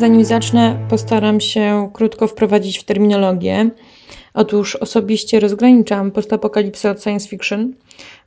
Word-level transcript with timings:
Zanim 0.00 0.24
zacznę, 0.24 0.86
postaram 0.90 1.40
się 1.40 1.90
krótko 1.92 2.26
wprowadzić 2.26 2.78
w 2.78 2.84
terminologię. 2.84 3.70
Otóż 4.34 4.76
osobiście 4.76 5.40
rozgraniczam 5.40 6.10
postapokalipsę 6.10 6.90
od 6.90 7.02
science 7.02 7.28
fiction. 7.28 7.74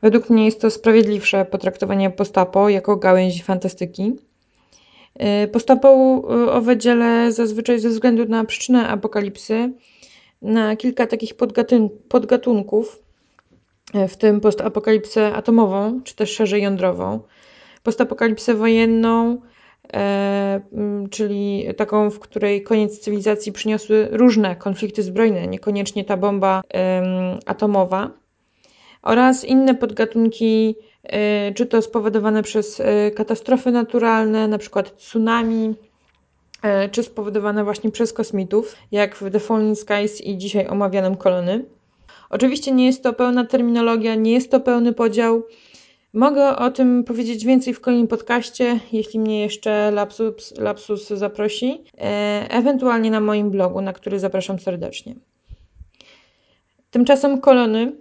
Według 0.01 0.29
mnie 0.29 0.45
jest 0.45 0.61
to 0.61 0.69
sprawiedliwsze 0.69 1.45
potraktowanie 1.45 2.09
postapo 2.09 2.69
jako 2.69 2.95
gałęzi 2.95 3.43
fantastyki. 3.43 4.13
Y, 5.43 5.47
Postapowe 5.47 6.77
dzielę 6.77 7.31
zazwyczaj 7.31 7.79
ze 7.79 7.89
względu 7.89 8.25
na 8.25 8.45
przyczynę 8.45 8.87
apokalipsy 8.87 9.73
na 10.41 10.75
kilka 10.75 11.07
takich 11.07 11.33
podgatunków, 12.09 13.01
y, 13.95 14.07
w 14.07 14.17
tym 14.17 14.41
postapokalipsę 14.41 15.33
atomową, 15.33 16.01
czy 16.03 16.15
też 16.15 16.31
szerzej 16.31 16.63
jądrową, 16.63 17.19
postapokalipsę 17.83 18.53
wojenną, 18.53 19.41
czyli 21.09 21.65
taką, 21.77 22.09
w 22.09 22.19
której 22.19 22.63
koniec 22.63 22.99
cywilizacji 22.99 23.51
przyniosły 23.51 24.07
różne 24.11 24.55
konflikty 24.55 25.03
zbrojne, 25.03 25.47
niekoniecznie 25.47 26.03
ta 26.03 26.17
bomba 26.17 26.61
atomowa, 27.45 28.11
oraz 29.01 29.45
inne 29.45 29.75
podgatunki 29.75 30.75
Y, 31.03 31.53
czy 31.53 31.65
to 31.65 31.81
spowodowane 31.81 32.43
przez 32.43 32.79
y, 32.79 33.11
katastrofy 33.15 33.71
naturalne, 33.71 34.47
na 34.47 34.57
przykład 34.57 34.97
tsunami, 34.97 35.75
czy 36.91 37.03
spowodowane 37.03 37.63
właśnie 37.63 37.91
przez 37.91 38.13
kosmitów, 38.13 38.75
jak 38.91 39.15
w 39.15 39.31
The 39.31 39.39
Falling 39.39 39.77
Skies 39.77 40.21
i 40.21 40.37
dzisiaj 40.37 40.67
omawianym 40.67 41.15
Kolony. 41.15 41.65
Oczywiście 42.29 42.71
nie 42.71 42.85
jest 42.85 43.03
to 43.03 43.13
pełna 43.13 43.45
terminologia, 43.45 44.15
nie 44.15 44.31
jest 44.31 44.51
to 44.51 44.59
pełny 44.59 44.93
podział. 44.93 45.43
Mogę 46.13 46.55
o 46.55 46.71
tym 46.71 47.03
powiedzieć 47.03 47.45
więcej 47.45 47.73
w 47.73 47.81
kolejnym 47.81 48.07
podcaście, 48.07 48.79
jeśli 48.91 49.19
mnie 49.19 49.41
jeszcze 49.41 49.91
Lapsus, 49.91 50.53
Lapsus 50.57 51.07
zaprosi, 51.07 51.83
ewentualnie 52.49 53.11
na 53.11 53.19
moim 53.19 53.51
blogu, 53.51 53.81
na 53.81 53.93
który 53.93 54.19
zapraszam 54.19 54.59
serdecznie. 54.59 55.15
Tymczasem 56.91 57.41
kolony 57.41 57.91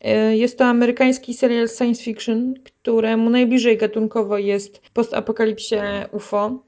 E, 0.00 0.36
jest 0.36 0.58
to 0.58 0.64
amerykański 0.64 1.34
serial 1.34 1.68
science 1.68 2.02
fiction, 2.02 2.54
któremu 2.64 3.30
najbliżej 3.30 3.76
gatunkowo 3.76 4.38
jest 4.38 4.80
postapokalipsie 4.92 5.76
UFO, 6.12 6.62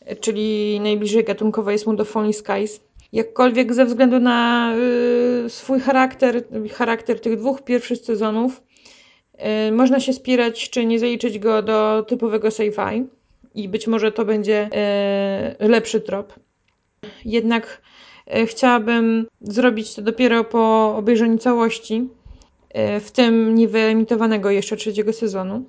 e, 0.00 0.16
czyli 0.16 0.80
najbliżej 0.80 1.24
gatunkowo 1.24 1.70
jest 1.70 1.86
mu 1.86 1.94
do 1.94 2.04
Falling 2.04 2.36
Skies. 2.36 2.80
Jakkolwiek 3.12 3.74
ze 3.74 3.84
względu 3.84 4.20
na 4.20 4.72
y, 5.46 5.50
swój 5.50 5.80
charakter, 5.80 6.44
charakter 6.72 7.20
tych 7.20 7.36
dwóch 7.36 7.62
pierwszych 7.62 7.98
sezonów, 7.98 8.62
można 9.72 10.00
się 10.00 10.12
spierać, 10.12 10.70
czy 10.70 10.86
nie 10.86 10.98
zaliczyć 10.98 11.38
go 11.38 11.62
do 11.62 12.04
typowego 12.08 12.48
sci-fi 12.48 13.04
i 13.54 13.68
być 13.68 13.86
może 13.86 14.12
to 14.12 14.24
będzie 14.24 14.70
y, 15.60 15.68
lepszy 15.68 16.00
trop. 16.00 16.34
Jednak 17.24 17.82
chciałabym 18.46 19.26
zrobić 19.40 19.94
to 19.94 20.02
dopiero 20.02 20.44
po 20.44 20.94
obejrzeniu 20.96 21.38
całości, 21.38 22.08
w 23.00 23.10
tym 23.10 23.54
niewyemitowanego 23.54 24.50
jeszcze 24.50 24.76
trzeciego 24.76 25.12
sezonu. 25.12 25.64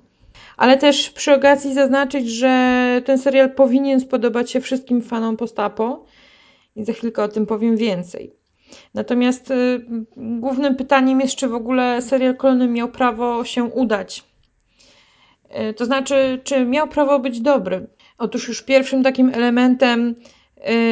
Ale 0.56 0.78
też 0.78 1.10
przy 1.10 1.34
okazji 1.34 1.74
zaznaczyć, 1.74 2.30
że 2.30 3.02
ten 3.04 3.18
serial 3.18 3.54
powinien 3.54 4.00
spodobać 4.00 4.50
się 4.50 4.60
wszystkim 4.60 5.02
fanom 5.02 5.36
postapo 5.36 6.04
i 6.76 6.84
za 6.84 6.92
chwilkę 6.92 7.22
o 7.22 7.28
tym 7.28 7.46
powiem 7.46 7.76
więcej. 7.76 8.41
Natomiast 8.94 9.50
y, 9.50 9.86
głównym 10.16 10.76
pytaniem 10.76 11.20
jest, 11.20 11.36
czy 11.36 11.48
w 11.48 11.54
ogóle 11.54 12.02
serial 12.02 12.36
Kolony 12.36 12.68
miał 12.68 12.88
prawo 12.88 13.44
się 13.44 13.64
udać. 13.64 14.24
Y, 15.70 15.74
to 15.74 15.84
znaczy, 15.84 16.40
czy 16.44 16.64
miał 16.64 16.88
prawo 16.88 17.18
być 17.18 17.40
dobry. 17.40 17.86
Otóż 18.18 18.48
już 18.48 18.62
pierwszym 18.62 19.02
takim 19.02 19.30
elementem 19.34 20.14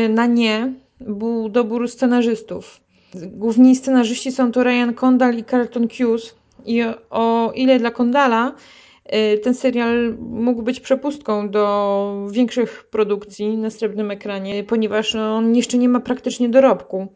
y, 0.05 0.09
na 0.09 0.27
nie 0.27 0.73
był 1.01 1.49
dobór 1.49 1.89
scenarzystów. 1.89 2.81
Główni 3.15 3.77
scenarzyści 3.77 4.33
są 4.33 4.53
to 4.53 4.65
Ryan 4.65 4.95
Condal 4.95 5.35
i 5.35 5.45
Carlton 5.45 5.89
Cuse. 5.89 6.35
I 6.67 6.83
o 7.11 7.53
ile 7.55 7.79
dla 7.79 7.91
Condala 7.91 8.55
ten 9.43 9.55
serial 9.55 10.17
mógł 10.19 10.63
być 10.63 10.81
przepustką 10.81 11.51
do 11.51 12.29
większych 12.33 12.85
produkcji 12.91 13.57
na 13.57 13.71
srebrnym 13.71 14.11
ekranie, 14.11 14.65
ponieważ 14.65 15.15
on 15.15 15.55
jeszcze 15.55 15.79
nie 15.79 15.89
ma 15.89 16.01
praktycznie 16.01 16.49
dorobku. 16.49 17.09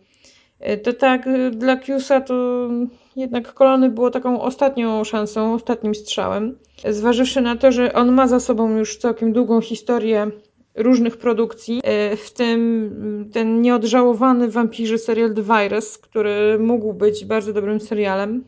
Y, 0.73 0.79
to 0.79 0.93
tak, 0.93 1.27
y, 1.27 1.51
dla 1.51 1.77
Cusa 1.77 2.21
to 2.21 2.69
jednak 3.17 3.55
Kolony 3.55 3.91
było 3.91 4.11
taką 4.11 4.41
ostatnią 4.43 5.05
szansą, 5.05 5.55
ostatnim 5.55 5.95
strzałem. 5.95 6.59
Zważywszy 6.91 7.41
na 7.41 7.57
to, 7.57 7.73
że 7.73 7.93
on 7.93 8.13
ma 8.13 8.29
za 8.29 8.41
sobą 8.41 8.77
już 8.77 8.97
całkiem 8.97 9.33
długą 9.33 9.61
historię 9.61 10.31
różnych 10.75 11.17
produkcji, 11.17 11.81
e, 11.85 12.17
w 12.17 12.31
tym 12.33 13.31
ten 13.33 13.63
nieodżałowany 13.63 14.49
wampirzy 14.49 14.99
serial 14.99 15.35
The 15.35 15.43
Virus, 15.43 15.99
który 15.99 16.59
mógł 16.59 16.93
być 16.93 17.25
bardzo 17.25 17.53
dobrym 17.53 17.81
serialem. 17.81 18.45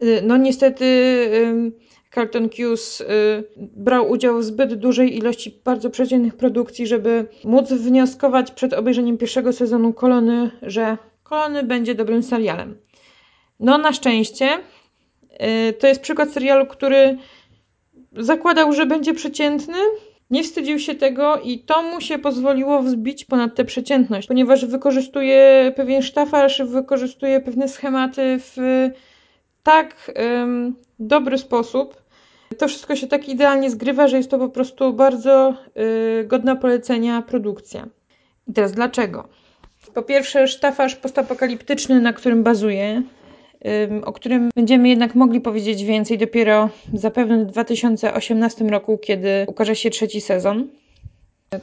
E, 0.00 0.22
no 0.22 0.36
niestety 0.36 0.84
Carlton 2.14 2.48
Cuse 2.48 3.04
e, 3.04 3.42
brał 3.56 4.10
udział 4.10 4.38
w 4.38 4.44
zbyt 4.44 4.74
dużej 4.74 5.16
ilości 5.16 5.60
bardzo 5.64 5.90
przeciętnych 5.90 6.36
produkcji, 6.36 6.86
żeby 6.86 7.26
móc 7.44 7.72
wnioskować 7.72 8.50
przed 8.50 8.72
obejrzeniem 8.72 9.18
pierwszego 9.18 9.52
sezonu 9.52 9.92
Kolony, 9.92 10.50
że 10.62 10.98
Kolony 11.22 11.62
będzie 11.62 11.94
dobrym 11.94 12.22
serialem. 12.22 12.78
No 13.60 13.78
na 13.78 13.92
szczęście 13.92 14.48
to 15.78 15.86
jest 15.86 16.00
przykład 16.00 16.30
serialu, 16.30 16.66
który 16.66 17.16
zakładał, 18.12 18.72
że 18.72 18.86
będzie 18.86 19.14
przeciętny, 19.14 19.78
nie 20.30 20.42
wstydził 20.42 20.78
się 20.78 20.94
tego 20.94 21.40
i 21.40 21.58
to 21.58 21.82
mu 21.82 22.00
się 22.00 22.18
pozwoliło 22.18 22.82
wzbić 22.82 23.24
ponad 23.24 23.54
tę 23.54 23.64
przeciętność, 23.64 24.28
ponieważ 24.28 24.66
wykorzystuje 24.66 25.72
pewien 25.76 26.02
sztafaż, 26.02 26.62
wykorzystuje 26.62 27.40
pewne 27.40 27.68
schematy 27.68 28.38
w 28.38 28.56
tak 29.62 30.12
um, 30.16 30.74
dobry 30.98 31.38
sposób. 31.38 31.99
To 32.58 32.68
wszystko 32.68 32.96
się 32.96 33.06
tak 33.06 33.28
idealnie 33.28 33.70
zgrywa, 33.70 34.08
że 34.08 34.16
jest 34.16 34.30
to 34.30 34.38
po 34.38 34.48
prostu 34.48 34.92
bardzo 34.92 35.54
y, 36.20 36.24
godna 36.24 36.56
polecenia 36.56 37.22
produkcja. 37.22 37.88
I 38.48 38.52
teraz 38.52 38.72
dlaczego? 38.72 39.28
Po 39.94 40.02
pierwsze, 40.02 40.48
sztafaż 40.48 40.96
postapokaliptyczny, 40.96 42.00
na 42.00 42.12
którym 42.12 42.42
bazuje, 42.42 43.02
o 44.04 44.12
którym 44.12 44.50
będziemy 44.56 44.88
jednak 44.88 45.14
mogli 45.14 45.40
powiedzieć 45.40 45.84
więcej 45.84 46.18
dopiero 46.18 46.68
zapewne 46.94 47.44
w 47.44 47.46
2018 47.46 48.64
roku, 48.64 48.98
kiedy 48.98 49.44
ukaże 49.48 49.76
się 49.76 49.90
trzeci 49.90 50.20
sezon. 50.20 50.68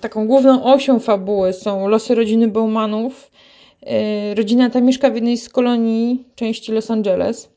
Taką 0.02 0.28
główną 0.28 0.64
osią 0.64 1.00
fabuły 1.00 1.54
są 1.54 1.88
losy 1.88 2.16
rodziny 2.16 2.48
Bowmanów. 2.48 3.32
Y, 4.32 4.36
rodzina 4.36 4.70
ta 4.70 4.82
mieszka 4.82 5.10
w 5.10 5.16
jednej 5.16 5.38
z 5.38 5.50
kolonii 5.50 6.24
części 6.36 6.72
Los 6.72 6.92
Angeles. 6.92 7.57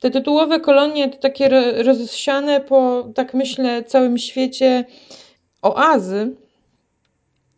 Te 0.00 0.10
tytułowe 0.10 0.60
kolonie 0.60 1.08
to 1.08 1.18
takie 1.18 1.48
rozsiane 1.82 2.60
po, 2.60 3.08
tak 3.14 3.34
myślę, 3.34 3.84
całym 3.84 4.18
świecie 4.18 4.84
oazy, 5.62 6.36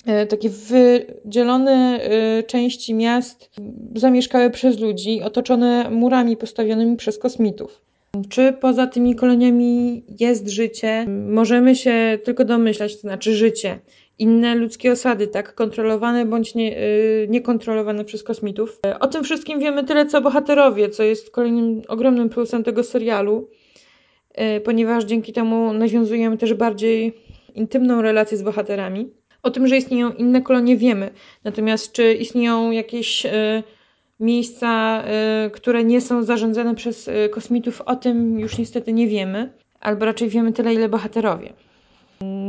E, 0.06 0.27
takie 0.27 0.51
wydzielone 0.51 2.01
e, 2.03 2.43
części 2.43 2.95
miast 2.95 3.51
zamieszkałe 3.95 4.51
przez 4.51 4.78
ludzi, 4.78 5.23
otoczone 5.23 5.91
murami 5.91 6.37
postawionymi 6.37 6.97
przez 6.97 7.19
kosmitów. 7.19 7.81
Czy 8.28 8.53
poza 8.53 8.86
tymi 8.86 9.15
koloniami 9.15 10.03
jest 10.21 10.48
życie? 10.48 11.07
Możemy 11.28 11.77
się 11.77 12.19
tylko 12.25 12.45
domyślać, 12.45 12.95
to 12.95 13.01
znaczy 13.01 13.34
życie. 13.34 13.78
Inne 14.21 14.55
ludzkie 14.55 14.93
osady, 14.93 15.27
tak, 15.27 15.55
kontrolowane 15.55 16.27
bądź 16.27 16.55
nie, 16.55 16.77
e, 16.77 16.81
niekontrolowane 17.28 18.05
przez 18.05 18.22
kosmitów. 18.22 18.81
O 19.01 19.07
tym 19.07 19.25
wszystkim 19.25 19.61
wiemy 19.61 19.84
tyle, 19.84 20.07
co 20.07 20.21
bohaterowie, 20.21 20.89
co 20.89 21.03
jest 21.03 21.31
kolejnym 21.31 21.83
ogromnym 21.89 22.28
plusem 22.28 22.65
tego 22.65 22.84
serialu, 22.84 23.49
ponieważ 24.65 25.05
dzięki 25.05 25.33
temu 25.33 25.72
nawiązujemy 25.72 26.39
też 26.39 26.55
bardziej 26.55 27.13
intymną 27.55 28.03
relację 28.03 28.39
z 28.39 28.43
bohaterami. 28.43 29.11
O 29.43 29.51
tym, 29.51 29.67
że 29.67 29.77
istnieją 29.77 30.13
inne 30.13 30.43
kolonie 30.43 30.77
wiemy. 30.77 31.11
Natomiast 31.45 31.93
czy 31.93 32.15
istnieją 32.15 32.71
jakieś 32.71 33.27
y, 33.27 33.63
miejsca, 34.21 35.05
które 35.53 35.84
nie 35.84 36.01
są 36.01 36.22
zarządzane 36.22 36.75
przez 36.75 37.11
kosmitów, 37.31 37.81
o 37.81 37.97
tym 37.97 38.41
już 38.41 38.59
niestety 38.59 38.93
nie 38.93 39.07
wiemy. 39.07 39.53
Albo 39.81 40.05
raczej 40.05 40.28
wiemy 40.28 40.53
tyle, 40.53 40.75
ile 40.75 40.89
bohaterowie. 40.89 41.53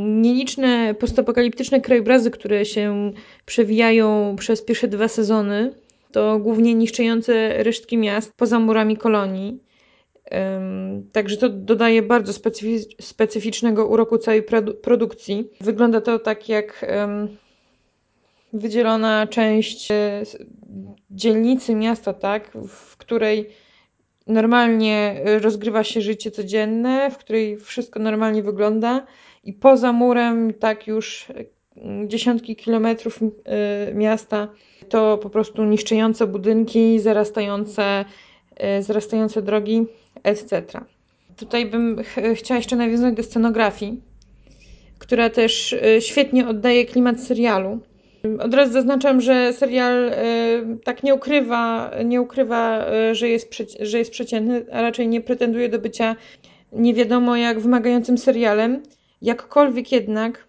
Nieliczne 0.06 0.94
postapokaliptyczne 0.94 1.80
krajobrazy, 1.80 2.30
które 2.30 2.64
się 2.64 3.12
przewijają 3.46 4.36
przez 4.38 4.62
pierwsze 4.62 4.88
dwa 4.88 5.08
sezony, 5.08 5.74
to 6.12 6.38
głównie 6.38 6.74
niszczące 6.74 7.62
resztki 7.62 7.96
miast 7.98 8.32
poza 8.36 8.58
murami 8.58 8.96
kolonii. 8.96 9.58
Także 11.12 11.36
to 11.36 11.48
dodaje 11.48 12.02
bardzo 12.02 12.32
specyficznego 13.00 13.86
uroku 13.86 14.18
całej 14.18 14.42
produkcji. 14.82 15.50
Wygląda 15.60 16.00
to 16.00 16.18
tak 16.18 16.48
jak 16.48 16.86
wydzielona 18.52 19.26
część 19.26 19.90
e, 19.90 20.22
dzielnicy 21.10 21.74
miasta, 21.74 22.12
tak, 22.12 22.50
w 22.68 22.96
której 22.96 23.48
normalnie 24.26 25.20
rozgrywa 25.40 25.84
się 25.84 26.00
życie 26.00 26.30
codzienne, 26.30 27.10
w 27.10 27.18
której 27.18 27.56
wszystko 27.56 28.00
normalnie 28.00 28.42
wygląda 28.42 29.06
i 29.44 29.52
poza 29.52 29.92
murem 29.92 30.54
tak 30.54 30.86
już 30.86 31.26
dziesiątki 32.06 32.56
kilometrów 32.56 33.20
miasta, 33.94 34.48
to 34.88 35.18
po 35.18 35.30
prostu 35.30 35.64
niszczące 35.64 36.26
budynki, 36.26 37.00
zarastające, 37.00 38.04
zarastające 38.80 39.42
drogi, 39.42 39.86
etc. 40.22 40.62
Tutaj 41.36 41.66
bym 41.66 42.02
ch 42.04 42.14
chciała 42.34 42.58
jeszcze 42.58 42.76
nawiązać 42.76 43.14
do 43.14 43.22
scenografii, 43.22 44.00
która 44.98 45.30
też 45.30 45.74
świetnie 46.00 46.48
oddaje 46.48 46.84
klimat 46.84 47.20
serialu. 47.20 47.80
Od 48.40 48.54
razu 48.54 48.72
zaznaczam, 48.72 49.20
że 49.20 49.52
serial 49.52 50.08
y, 50.08 50.12
tak 50.84 51.02
nie 51.02 51.14
ukrywa, 51.14 51.90
nie 52.04 52.20
ukrywa 52.20 52.86
y, 53.10 53.14
że, 53.14 53.28
jest 53.28 53.54
że 53.80 53.98
jest 53.98 54.10
przeciętny, 54.10 54.64
a 54.72 54.82
raczej 54.82 55.08
nie 55.08 55.20
pretenduje 55.20 55.68
do 55.68 55.78
bycia 55.78 56.16
nie 56.72 56.94
wiadomo 56.94 57.36
jak 57.36 57.60
wymagającym 57.60 58.18
serialem. 58.18 58.82
Jakkolwiek 59.22 59.92
jednak, 59.92 60.46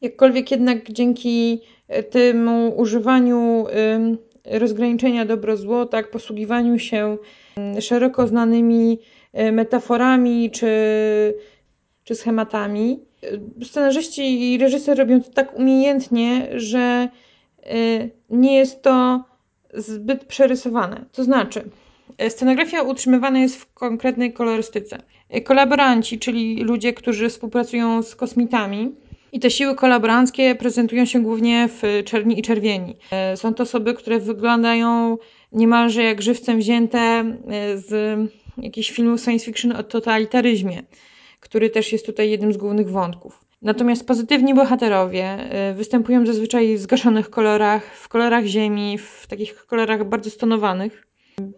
jakkolwiek 0.00 0.50
jednak 0.50 0.92
dzięki 0.92 1.60
e, 1.88 2.02
temu 2.02 2.74
używaniu 2.76 3.66
rozgraniczenia 4.44 5.24
dobro-zło, 5.24 5.86
tak, 5.86 6.10
posługiwaniu 6.10 6.78
się 6.78 7.16
mm, 7.56 7.80
szeroko 7.80 8.26
znanymi 8.26 8.98
metaforami 9.52 10.50
czy, 10.50 10.68
czy 12.04 12.14
schematami, 12.14 13.04
scenarzyści 13.62 14.52
i 14.52 14.58
reżyser 14.58 14.98
robią 14.98 15.22
to 15.22 15.30
tak 15.30 15.58
umiejętnie, 15.58 16.48
że 16.54 17.08
y, 17.66 18.10
nie 18.30 18.56
jest 18.56 18.82
to 18.82 19.24
zbyt 19.74 20.24
przerysowane. 20.24 21.04
To 21.12 21.24
znaczy, 21.24 21.70
y, 22.22 22.30
scenografia 22.30 22.82
utrzymywana 22.82 23.38
jest 23.38 23.56
w 23.56 23.74
konkretnej 23.74 24.32
kolorystyce. 24.32 24.98
Y, 25.36 25.40
kolaboranci, 25.40 26.18
czyli 26.18 26.56
ludzie, 26.56 26.92
którzy 26.92 27.28
współpracują 27.28 28.02
z 28.02 28.16
kosmitami, 28.16 28.92
i 29.32 29.40
te 29.40 29.50
siły 29.50 29.74
kolaboranckie 29.74 30.54
prezentują 30.54 31.04
się 31.04 31.22
głównie 31.22 31.68
w 31.68 32.02
czerni 32.04 32.38
i 32.38 32.42
czerwieni. 32.42 32.96
Są 33.34 33.54
to 33.54 33.62
osoby, 33.62 33.94
które 33.94 34.18
wyglądają 34.18 35.18
niemalże 35.52 36.02
jak 36.02 36.22
żywcem 36.22 36.58
wzięte 36.58 37.24
z 37.74 38.18
jakichś 38.58 38.90
filmów 38.90 39.20
science 39.20 39.44
fiction 39.44 39.72
o 39.72 39.82
totalitaryzmie 39.82 40.82
który 41.44 41.70
też 41.70 41.92
jest 41.92 42.06
tutaj 42.06 42.30
jednym 42.30 42.52
z 42.52 42.56
głównych 42.56 42.90
wątków. 42.90 43.44
Natomiast 43.62 44.06
pozytywni 44.06 44.54
bohaterowie 44.54 45.38
y, 45.70 45.74
występują 45.74 46.26
zazwyczaj 46.26 46.76
w 46.76 46.80
zgaszonych 46.80 47.30
kolorach, 47.30 47.96
w 47.96 48.08
kolorach 48.08 48.44
ziemi, 48.44 48.98
w 48.98 49.26
takich 49.26 49.66
kolorach 49.66 50.08
bardzo 50.08 50.30
stonowanych. 50.30 51.06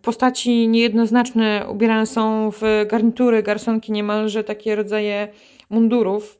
Postaci 0.02 0.68
niejednoznaczne 0.68 1.66
ubierane 1.70 2.06
są 2.06 2.50
w 2.50 2.62
garnitury, 2.88 3.42
garsonki, 3.42 3.92
niemalże 3.92 4.44
takie 4.44 4.76
rodzaje 4.76 5.28
mundurów, 5.70 6.38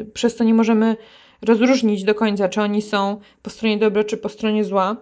y, 0.00 0.04
przez 0.04 0.36
co 0.36 0.44
nie 0.44 0.54
możemy 0.54 0.96
rozróżnić 1.42 2.04
do 2.04 2.14
końca, 2.14 2.48
czy 2.48 2.60
oni 2.60 2.82
są 2.82 3.20
po 3.42 3.50
stronie 3.50 3.78
dobra, 3.78 4.04
czy 4.04 4.16
po 4.16 4.28
stronie 4.28 4.64
zła. 4.64 4.96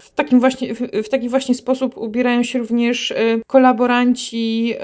W, 0.00 0.10
takim 0.10 0.40
właśnie, 0.40 0.74
w, 0.74 0.80
w 1.04 1.08
taki 1.08 1.28
właśnie 1.28 1.54
sposób 1.54 1.96
ubierają 1.98 2.42
się 2.42 2.58
również 2.58 3.10
y, 3.10 3.42
kolaboranci 3.46 4.74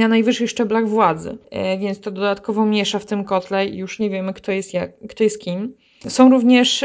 na 0.00 0.08
najwyższych 0.08 0.50
szczeblach 0.50 0.88
władzy, 0.88 1.38
e, 1.50 1.78
więc 1.78 2.00
to 2.00 2.10
dodatkowo 2.10 2.66
miesza 2.66 2.98
w 2.98 3.06
tym 3.06 3.24
kotle 3.24 3.66
i 3.66 3.76
już 3.76 3.98
nie 3.98 4.10
wiemy, 4.10 4.34
kto 4.34 4.52
jest, 4.52 4.74
jak, 4.74 4.90
kto 5.08 5.24
jest 5.24 5.40
kim. 5.40 5.74
Są 6.08 6.30
również 6.30 6.84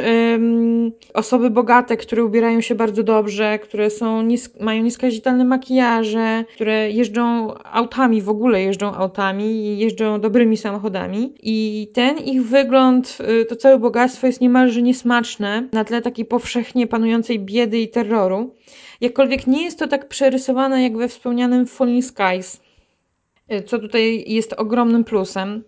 osoby 1.13 1.49
bogate, 1.49 1.97
które 1.97 2.25
ubierają 2.25 2.61
się 2.61 2.75
bardzo 2.75 3.03
dobrze, 3.03 3.59
które 3.59 3.89
są 3.89 4.21
nis 4.21 4.59
mają 4.59 4.83
nieskazitelne 4.83 5.45
makijaże, 5.45 6.45
które 6.55 6.91
jeżdżą 6.91 7.53
autami, 7.63 8.21
w 8.21 8.29
ogóle 8.29 8.61
jeżdżą 8.61 8.93
autami 8.93 9.45
i 9.45 9.77
jeżdżą 9.77 10.21
dobrymi 10.21 10.57
samochodami. 10.57 11.33
I 11.43 11.87
ten 11.93 12.17
ich 12.17 12.43
wygląd, 12.43 13.17
y, 13.41 13.45
to 13.45 13.55
całe 13.55 13.79
bogactwo 13.79 14.27
jest 14.27 14.41
niemalże 14.41 14.81
niesmaczne 14.81 15.67
na 15.71 15.83
tle 15.83 16.01
takiej 16.01 16.25
powszechnie 16.25 16.87
panującej 16.87 17.39
biedy 17.39 17.79
i 17.79 17.89
terroru. 17.89 18.55
Jakkolwiek 19.01 19.47
nie 19.47 19.63
jest 19.63 19.79
to 19.79 19.87
tak 19.87 20.07
przerysowane 20.07 20.83
jak 20.83 20.97
we 20.97 21.07
wspomnianym 21.07 21.65
Falling 21.65 22.05
Skies, 22.05 22.64
co 23.65 23.79
tutaj 23.79 24.23
jest 24.27 24.53
ogromnym 24.53 25.03
plusem. 25.03 25.63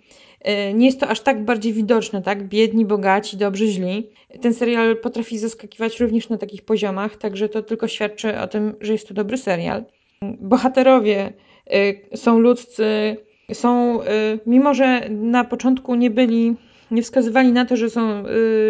Y, 0.70 0.74
nie 0.74 0.86
jest 0.86 1.00
to 1.00 1.08
aż 1.08 1.20
tak 1.20 1.46
bardziej 1.46 1.74
widoczne, 1.74 2.22
tak? 2.22 2.48
Biedni, 2.48 2.86
bogaci, 2.86 3.38
dobrzy, 3.38 3.68
źli. 3.68 4.10
Ten 4.42 4.54
serial 4.54 4.98
potrafi 4.98 5.38
zaskakiwać 5.38 6.00
również 6.00 6.30
na 6.30 6.38
takich 6.38 6.66
poziomach, 6.66 7.16
także 7.18 7.50
to 7.50 7.62
tylko 7.62 7.88
świadczy 7.88 8.40
o 8.40 8.48
tym, 8.48 8.76
że 8.82 8.94
jest 8.94 9.08
to 9.08 9.14
dobry 9.14 9.38
serial. 9.38 9.86
Bohaterowie 10.22 11.34
y, 11.74 12.18
są 12.18 12.40
ludzcy, 12.40 13.18
są, 13.54 14.00
mimo 14.46 14.74
że 14.74 15.10
na 15.10 15.44
początku 15.44 15.96
nie 15.96 16.10
byli, 16.10 16.56
nie 16.92 17.02
wskazywali 17.02 17.52
na 17.52 17.66
to, 17.66 17.76
że 17.78 17.90
są 17.90 18.24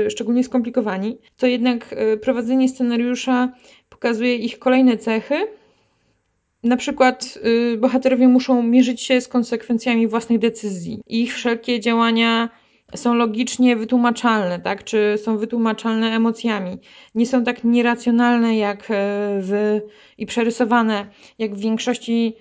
szczególnie 0.10 0.44
skomplikowani, 0.44 1.18
to 1.38 1.48
jednak 1.48 1.96
prowadzenie 2.22 2.70
scenariusza 2.70 3.52
pokazuje 3.90 4.36
ich 4.36 4.60
kolejne 4.60 4.98
cechy, 4.98 5.48
na 6.64 6.78
przykład 6.78 7.40
y, 7.74 7.78
bohaterowie 7.78 8.28
muszą 8.28 8.64
mierzyć 8.64 9.02
się 9.02 9.22
z 9.22 9.28
konsekwencjami 9.28 10.08
własnych 10.08 10.40
decyzji. 10.40 11.02
Ich 11.08 11.34
wszelkie 11.34 11.80
działania 11.80 12.50
są 12.96 13.14
logicznie 13.14 13.76
wytłumaczalne, 13.76 14.60
tak? 14.60 14.84
Czy 14.84 15.16
są 15.24 15.38
wytłumaczalne 15.38 16.08
emocjami. 16.08 16.78
Nie 17.16 17.26
są 17.28 17.44
tak 17.44 17.64
nieracjonalne 17.64 18.58
jak 18.58 18.82
e, 18.82 18.84
w, 19.42 19.80
i 20.18 20.26
przerysowane 20.26 21.08
jak 21.40 21.56
w 21.56 21.60
większości 21.60 22.36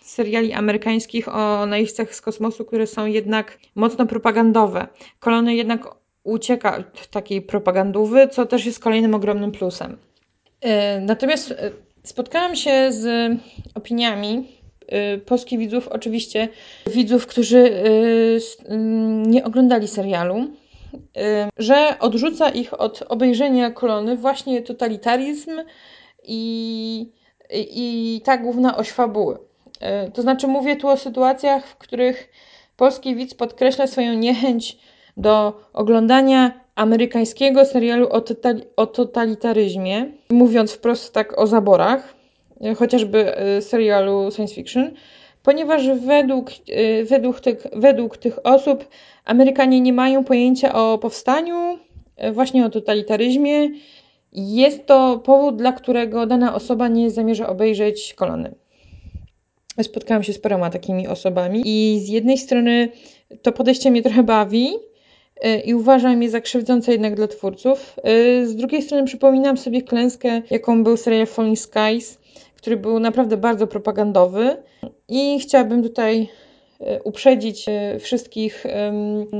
seriali 0.00 0.52
amerykańskich 0.52 1.28
o 1.28 1.66
najeźdźcach 1.66 2.14
z 2.14 2.20
kosmosu, 2.20 2.64
które 2.64 2.86
są 2.86 3.06
jednak 3.06 3.58
mocno 3.74 4.06
propagandowe. 4.06 4.86
Kolony 5.20 5.54
jednak 5.54 5.88
ucieka 6.22 6.76
od 6.76 7.06
takiej 7.06 7.42
propagandówy, 7.42 8.28
co 8.28 8.46
też 8.46 8.66
jest 8.66 8.80
kolejnym 8.80 9.14
ogromnym 9.14 9.52
plusem. 9.52 9.96
E, 10.60 11.00
natomiast 11.00 11.50
e, 11.50 11.70
Spotkałam 12.04 12.56
się 12.56 12.92
z 12.92 13.32
opiniami 13.74 14.48
y, 15.14 15.18
polskich 15.18 15.58
widzów, 15.58 15.88
oczywiście 15.88 16.48
widzów, 16.86 17.26
którzy 17.26 17.58
y, 17.58 18.40
nie 19.26 19.44
oglądali 19.44 19.88
serialu, 19.88 20.38
y, 20.38 20.48
że 21.56 21.96
odrzuca 22.00 22.48
ich 22.48 22.80
od 22.80 23.02
obejrzenia 23.08 23.70
kolony 23.70 24.16
właśnie 24.16 24.62
totalitaryzm 24.62 25.50
i, 26.24 27.12
i 27.52 28.20
ta 28.24 28.36
główna 28.36 28.76
oś 28.76 28.90
fabuły. 28.90 29.38
To 30.14 30.22
znaczy, 30.22 30.46
mówię 30.46 30.76
tu 30.76 30.88
o 30.88 30.96
sytuacjach, 30.96 31.66
w 31.66 31.76
których 31.76 32.28
polski 32.76 33.14
widz 33.14 33.34
podkreśla 33.34 33.86
swoją 33.86 34.14
niechęć 34.14 34.78
do 35.16 35.60
oglądania 35.72 36.60
amerykańskiego 36.80 37.64
serialu 37.64 38.08
o, 38.10 38.22
o 38.76 38.86
totalitaryzmie, 38.86 40.06
mówiąc 40.30 40.72
wprost 40.72 41.12
tak 41.12 41.38
o 41.38 41.46
zaborach, 41.46 42.14
e, 42.60 42.74
chociażby 42.74 43.36
e, 43.36 43.62
serialu 43.62 44.30
science 44.30 44.54
fiction, 44.54 44.90
ponieważ 45.42 45.88
według, 45.88 46.50
e, 46.50 47.04
według, 47.04 47.40
tych, 47.40 47.66
według 47.72 48.16
tych 48.16 48.46
osób 48.46 48.88
Amerykanie 49.24 49.80
nie 49.80 49.92
mają 49.92 50.24
pojęcia 50.24 50.74
o 50.74 50.98
powstaniu, 50.98 51.78
właśnie 52.32 52.66
o 52.66 52.70
totalitaryzmie. 52.70 53.68
Jest 54.32 54.86
to 54.86 55.18
powód, 55.24 55.56
dla 55.56 55.72
którego 55.72 56.26
dana 56.26 56.54
osoba 56.54 56.88
nie 56.88 57.10
zamierza 57.10 57.48
obejrzeć 57.48 58.14
kolony. 58.14 58.54
Spotkałam 59.82 60.22
się 60.22 60.32
z 60.32 60.38
paroma 60.38 60.70
takimi 60.70 61.08
osobami 61.08 61.62
i 61.64 62.00
z 62.00 62.08
jednej 62.08 62.38
strony 62.38 62.88
to 63.42 63.52
podejście 63.52 63.90
mnie 63.90 64.02
trochę 64.02 64.22
bawi, 64.22 64.72
i 65.64 65.74
uważam 65.74 66.22
je 66.22 66.30
za 66.30 66.40
krzywdzące 66.40 66.92
jednak 66.92 67.14
dla 67.14 67.28
twórców. 67.28 67.96
Y, 68.08 68.48
z 68.48 68.56
drugiej 68.56 68.82
strony 68.82 69.04
przypominam 69.04 69.56
sobie 69.56 69.82
klęskę, 69.82 70.42
jaką 70.50 70.84
był 70.84 70.96
serial 70.96 71.26
Falling 71.26 71.58
Skies, 71.58 72.18
który 72.56 72.76
był 72.76 73.00
naprawdę 73.00 73.36
bardzo 73.36 73.66
propagandowy 73.66 74.56
i 75.08 75.40
chciałabym 75.40 75.82
tutaj 75.82 76.28
y, 76.80 77.02
uprzedzić 77.04 77.66
wszystkich 78.00 78.66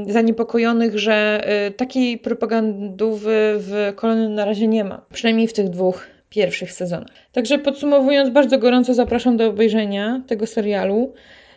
zaniepokojonych, 0.07 0.99
że 0.99 1.45
takiej 1.76 2.19
propagandówy 2.19 3.54
w 3.59 3.92
kolonii 3.97 4.28
na 4.28 4.45
razie 4.45 4.69
nie 4.69 4.85
ma. 4.85 5.02
Przynajmniej 5.12 5.49
w 5.49 5.52
tych 5.52 5.69
dwóch 5.69 6.07
pierwszych 6.30 6.73
sezonach. 6.73 7.11
Także 7.33 7.59
podsumowując, 7.59 8.30
bardzo 8.30 8.59
gorąco 8.59 8.95
zapraszam 8.95 9.37
do 9.37 9.47
obejrzenia 9.49 10.23
tego 10.26 10.47
serialu. 10.47 11.12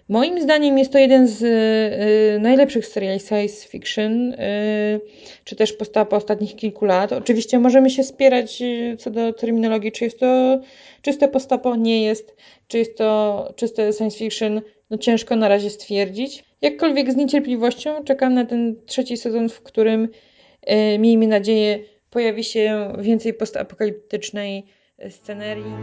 Moim 0.10 0.42
zdaniem 0.42 0.78
jest 0.78 0.92
to 0.92 0.98
jeden 0.98 1.28
z 1.28 1.42
y, 1.42 2.40
najlepszych 2.40 2.88
seriali 2.88 3.20
science 3.20 3.68
fiction, 3.68 4.34
y, 4.34 5.02
czy 5.44 5.56
też 5.56 5.74
postawa 5.74 6.06
po 6.06 6.16
ostatnich 6.16 6.56
kilku 6.56 6.86
lat. 6.86 7.14
Oczywiście 7.14 7.60
możemy 7.60 7.90
się 7.90 8.04
spierać 8.04 8.62
y, 8.62 8.98
co 9.00 9.12
do 9.12 9.34
terminologii, 9.34 9.92
czy 9.92 10.04
jest 10.04 10.20
to 10.20 10.60
czyste 11.02 11.28
postapo, 11.28 11.76
nie 11.76 12.04
jest, 12.04 12.36
czy 12.68 12.78
jest 12.78 12.98
to 12.98 13.54
czyste 13.56 13.94
science 13.94 14.18
fiction, 14.18 14.62
no 14.90 14.98
ciężko 14.98 15.36
na 15.36 15.48
razie 15.48 15.70
stwierdzić. 15.70 16.44
Jakkolwiek 16.62 17.12
z 17.12 17.16
niecierpliwością 17.16 18.04
czekam 18.04 18.34
na 18.34 18.46
ten 18.46 18.76
trzeci 18.86 19.18
sezon, 19.18 19.50
w 19.50 19.62
którym 19.62 20.10
y, 20.94 21.00
miejmy 21.00 21.28
nadzieję 21.28 21.80
pojawi 22.10 22.44
się 22.44 22.94
więcej 23.00 23.34
postapokaliptycznej 23.34 24.66
scenerii. 25.10 25.74